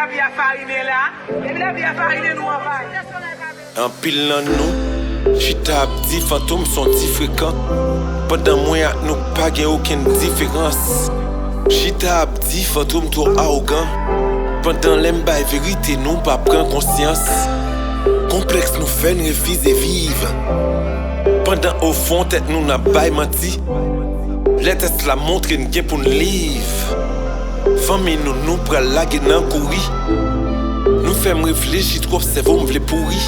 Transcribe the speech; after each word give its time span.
la 0.00 0.06
vi 0.06 0.18
a 0.18 0.30
farine 0.30 0.82
la, 0.84 1.00
e 1.46 1.52
mi 1.52 1.58
la 1.58 1.72
vi 1.72 1.82
a 1.82 1.92
farine 1.92 2.32
nou 2.32 2.48
anvay. 2.48 2.86
An 3.82 3.90
pil 4.00 4.16
nan 4.30 4.46
nou, 4.48 5.34
chita 5.36 5.82
ap 5.82 5.92
di 6.08 6.20
fantoum 6.24 6.62
son 6.64 6.88
ti 6.94 7.08
frekant, 7.16 7.58
padan 8.30 8.62
mwen 8.64 8.86
ak 8.88 9.02
nou 9.04 9.18
pa 9.36 9.50
gen 9.52 9.68
ouken 9.68 10.06
diferans. 10.22 11.10
Chita 11.68 12.22
ap 12.22 12.40
di 12.46 12.64
fantoum 12.64 13.10
tou 13.12 13.28
aogan, 13.44 13.92
padan 14.64 15.04
lem 15.04 15.20
bay 15.28 15.44
verite 15.52 15.98
nou 16.00 16.16
pa 16.24 16.38
pren 16.48 16.64
konsyans. 16.72 17.26
Kompleks 18.32 18.78
nou 18.78 18.88
fen 18.88 19.20
refize 19.26 19.76
vive, 19.82 20.32
padan 21.44 21.76
ou 21.84 21.92
fon 22.06 22.24
tet 22.32 22.48
nou 22.48 22.64
na 22.64 22.80
bay 22.88 23.12
manti, 23.12 23.52
letes 24.64 25.02
la 25.04 25.20
montre 25.28 25.60
n 25.60 25.68
gen 25.68 25.92
pou 25.92 26.00
n 26.00 26.08
liv. 26.08 27.09
Fami 27.86 28.16
nou 28.24 28.34
nou 28.46 28.58
pral 28.68 28.88
lage 28.94 29.20
nan 29.24 29.46
kouri 29.52 29.82
Nou 31.00 31.14
fèm 31.22 31.44
refleji 31.46 32.00
trop 32.06 32.24
sevo 32.24 32.56
m 32.60 32.66
vle 32.70 32.82
pourri 32.90 33.20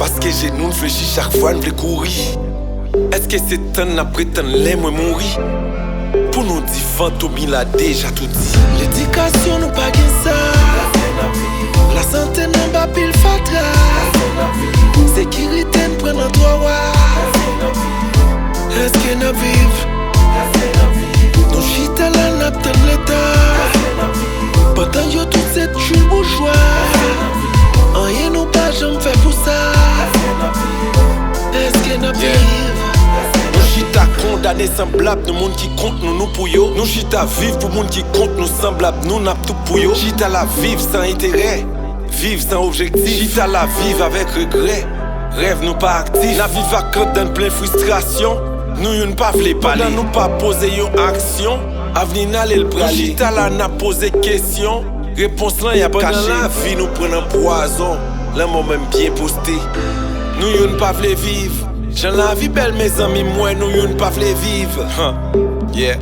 Paske 0.00 0.32
jè 0.32 0.50
nou 0.56 0.72
nfleji 0.72 1.06
chak 1.14 1.34
fwa 1.36 1.54
n 1.54 1.62
vle 1.64 1.74
kouri 1.78 2.16
Eske 3.14 3.40
se 3.42 3.60
tan 3.76 3.94
na 3.98 4.06
preten 4.08 4.50
lè 4.64 4.74
mwen 4.80 4.96
mouri 4.98 5.32
Pou 6.32 6.42
nou 6.46 6.62
di 6.66 6.82
fantomi 6.96 7.46
la 7.52 7.64
deja 7.76 8.10
tout 8.18 8.32
di 8.32 8.66
L'edikasyon 8.80 9.66
nou 9.66 9.74
pa 9.76 9.90
gen 9.94 10.12
sa 10.22 10.38
La 11.94 12.02
sante 12.02 12.46
nan 12.46 12.72
ba 12.72 12.86
pil 12.94 13.12
fatra. 13.22 13.64
Sekirite 15.14 15.77
kondane 34.58 34.76
semblab 34.76 35.26
nou 35.26 35.34
moun 35.34 35.54
ki 35.56 35.68
kont 35.78 36.02
nou 36.02 36.14
nou 36.16 36.28
pou 36.34 36.48
yo. 36.50 36.68
Nou 36.74 36.86
chita 36.86 37.24
viv 37.38 37.58
pou 37.60 37.70
moun 37.70 37.88
ki 37.92 38.02
kont 38.14 38.34
nou 38.38 38.48
semblab 38.58 39.04
nou 39.06 39.20
nap 39.22 39.38
tout 39.46 39.56
pou 39.68 39.78
yo. 39.78 39.94
Chita 39.94 40.28
la 40.28 40.44
viv 40.58 40.80
san 40.82 41.06
intere, 41.06 41.64
viv 42.18 42.42
san 42.42 42.58
objektif 42.58 43.06
Chita 43.06 43.46
la 43.46 43.66
viv 43.78 44.02
avek 44.02 44.34
regret, 44.34 44.86
rev 45.38 45.62
nou 45.62 45.78
pa 45.78 46.00
aktif 46.02 46.36
Na 46.38 46.48
viv 46.50 46.74
akant 46.74 47.14
dan 47.14 47.30
plen 47.36 47.52
frustrasyon, 47.54 48.42
nou 48.80 48.96
yon 48.96 49.14
pa 49.18 49.30
vle 49.36 49.54
pale 49.62 49.86
Pendan 49.86 49.98
nou 49.98 50.10
pa 50.16 50.26
pose 50.40 50.70
yon 50.72 50.98
aksyon, 51.06 51.62
avni 51.98 52.26
nan 52.32 52.50
el 52.54 52.66
prale 52.72 52.90
Nou 52.90 52.98
chita 52.98 53.30
la 53.34 53.48
na 53.54 53.70
pose 53.78 54.10
kesyon, 54.18 54.90
repons 55.18 55.62
lan 55.62 55.78
ya 55.78 55.92
kache 55.92 56.02
Pendan 56.02 56.30
la 56.32 56.42
vi 56.58 56.76
nou 56.80 56.98
pren 56.98 57.18
an 57.20 57.30
poazon, 57.34 57.98
la 58.38 58.50
moun 58.50 58.72
men 58.72 58.90
bien 58.94 59.14
poste 59.18 59.58
Nou 60.40 60.54
yon 60.56 60.78
pa 60.82 60.94
vle 60.98 61.14
viv 61.22 61.67
Jan 61.98 62.14
la 62.14 62.34
vi 62.34 62.46
bel 62.48 62.72
me 62.78 62.84
zami 62.88 63.24
mwen 63.26 63.56
nou 63.58 63.74
yon 63.74 63.96
pa 63.98 64.06
vle 64.14 64.28
viv 64.38 64.76
huh. 64.94 65.16
yeah. 65.74 65.98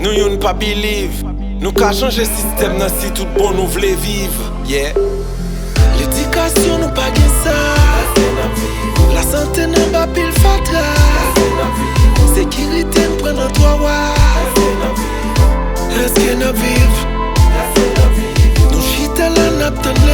Nou 0.00 0.14
yon 0.16 0.38
pa 0.40 0.54
believe. 0.56 1.28
Nou 1.60 1.74
ka 1.76 1.90
chanje 1.92 2.24
sistem 2.24 2.78
nan 2.80 2.88
si 2.94 3.10
tout 3.18 3.28
bon 3.36 3.52
nou 3.52 3.68
vle 3.74 3.90
viv 4.00 4.38
yeah. 4.64 4.96
L'edikasyon 5.98 6.80
nou 6.80 6.88
pa 6.96 7.10
gen 7.18 7.28
sa 7.42 7.58
La 9.12 9.26
sante 9.26 9.68
nan 9.68 9.92
ba 9.92 10.06
pil 10.16 10.32
fatra 10.40 10.86
Sekirite 12.32 13.04
n 13.04 13.18
pren 13.20 13.36
nan 13.42 13.52
doa 13.58 13.74
wa 13.82 13.98
Eske 16.00 16.32
na 16.40 16.54
viv 16.62 17.04
Nou 18.70 18.80
chita 18.88 19.28
la 19.36 19.50
nap 19.60 19.84
tan 19.84 20.00
leta 20.06 20.09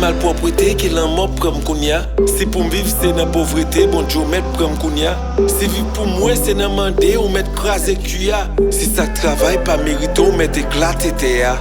malproprete 0.00 0.72
ke 0.80 0.88
lan 0.92 1.12
mop 1.16 1.34
pram 1.40 1.58
kounya 1.66 2.02
Si 2.30 2.46
pou 2.46 2.64
mviv 2.66 2.88
se 2.90 3.10
nan 3.16 3.30
povrete 3.34 3.84
bon 3.92 4.06
djo 4.10 4.24
met 4.30 4.46
pram 4.56 4.74
kounya 4.82 5.12
Si 5.50 5.68
viv 5.68 5.88
pou 5.96 6.06
mwen 6.08 6.38
se 6.38 6.54
nan 6.56 6.74
mande 6.76 7.10
ou 7.20 7.30
met 7.32 7.48
kraze 7.58 7.96
kuya 8.04 8.44
Si 8.74 8.88
sa 8.90 9.06
travay 9.18 9.58
pa 9.66 9.76
merito 9.82 10.28
ou 10.28 10.38
met 10.38 10.56
eklate 10.60 11.12
te 11.20 11.34
ya 11.40 11.54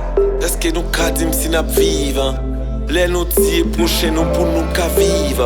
Eske 0.45 0.73
nou 0.75 0.87
ka 0.95 1.09
dim 1.17 1.33
si 1.35 1.51
nap 1.53 1.69
viv 1.77 2.19
Le 2.91 3.05
nou 3.11 3.27
tiye 3.35 3.63
proche 3.75 4.11
nou 4.13 4.27
pou 4.35 4.47
nou 4.49 4.65
ka 4.77 4.89
viv 4.97 5.43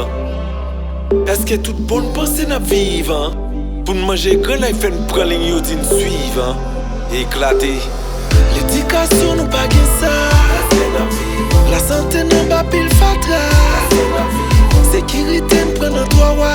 Eske 1.31 1.59
tout 1.65 1.85
bon 1.89 2.11
pense 2.17 2.47
nap 2.49 2.65
viv 2.71 3.13
Pou 3.85 3.93
n 3.93 4.01
manje 4.07 4.37
grenay 4.41 4.75
fen 4.77 4.97
pran 5.11 5.29
ling 5.31 5.47
yo 5.51 5.61
din 5.65 5.81
suiv 5.91 6.41
Eklate 7.21 7.75
L'edikasyon 8.55 9.41
nou 9.43 9.53
pa 9.53 9.67
gen 9.71 9.89
sa 9.99 11.34
La 11.75 11.81
sante 11.81 12.23
nan 12.23 12.47
ba 12.47 12.63
pil 12.71 12.87
fatra. 12.99 13.41
Sekirite 14.91 15.59
n 15.65 15.73
pren 15.75 15.91
nan 15.91 16.07
doa 16.13 16.31
wa 16.39 16.53